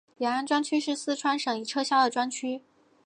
[0.17, 2.63] 雅安专区是四川省已撤销的专区。